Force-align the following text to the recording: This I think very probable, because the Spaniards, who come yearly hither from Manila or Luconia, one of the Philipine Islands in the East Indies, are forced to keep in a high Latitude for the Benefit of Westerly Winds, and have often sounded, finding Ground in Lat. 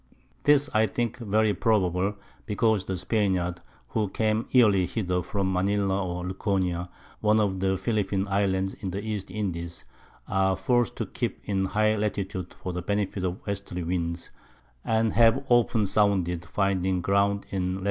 This 0.45 0.67
I 0.73 0.87
think 0.87 1.17
very 1.19 1.53
probable, 1.53 2.15
because 2.47 2.85
the 2.85 2.97
Spaniards, 2.97 3.59
who 3.89 4.09
come 4.09 4.47
yearly 4.49 4.87
hither 4.87 5.21
from 5.21 5.53
Manila 5.53 6.03
or 6.03 6.23
Luconia, 6.25 6.89
one 7.19 7.39
of 7.39 7.59
the 7.59 7.77
Philipine 7.77 8.27
Islands 8.27 8.73
in 8.73 8.89
the 8.89 9.03
East 9.05 9.29
Indies, 9.29 9.85
are 10.27 10.55
forced 10.55 10.95
to 10.95 11.05
keep 11.05 11.39
in 11.45 11.67
a 11.67 11.69
high 11.69 11.95
Latitude 11.95 12.55
for 12.55 12.73
the 12.73 12.81
Benefit 12.81 13.23
of 13.23 13.45
Westerly 13.45 13.83
Winds, 13.83 14.31
and 14.83 15.13
have 15.13 15.45
often 15.49 15.85
sounded, 15.85 16.45
finding 16.45 17.01
Ground 17.01 17.45
in 17.51 17.75
Lat. 17.75 17.79